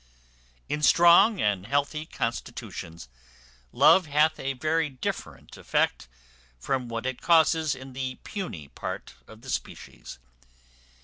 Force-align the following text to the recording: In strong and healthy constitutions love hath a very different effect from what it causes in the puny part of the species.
In 0.67 0.81
strong 0.81 1.39
and 1.39 1.67
healthy 1.67 2.07
constitutions 2.07 3.07
love 3.71 4.07
hath 4.07 4.39
a 4.39 4.53
very 4.53 4.89
different 4.89 5.55
effect 5.57 6.07
from 6.57 6.87
what 6.89 7.05
it 7.05 7.21
causes 7.21 7.75
in 7.75 7.93
the 7.93 8.15
puny 8.23 8.67
part 8.69 9.13
of 9.27 9.41
the 9.41 9.49
species. 9.51 10.17